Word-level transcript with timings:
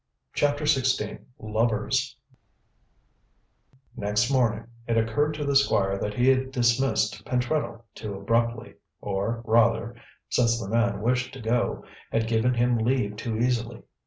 CHAPTER 0.33 0.63
XVI 0.63 1.23
LOVERS 1.37 2.15
Next 3.95 4.31
morning, 4.31 4.65
it 4.87 4.97
occurred 4.97 5.35
to 5.35 5.45
the 5.45 5.55
Squire 5.55 5.99
that 5.99 6.15
he 6.15 6.27
had 6.29 6.51
dismissed 6.51 7.23
Pentreddle 7.23 7.83
too 7.93 8.15
abruptly, 8.15 8.73
or, 8.99 9.43
rather 9.45 9.93
since 10.27 10.59
the 10.59 10.67
man 10.69 11.01
wished 11.03 11.33
to 11.33 11.39
go 11.39 11.85
had 12.11 12.25
given 12.27 12.55
him 12.55 12.79
leave 12.79 13.15
too 13.15 13.37
easily. 13.37 13.83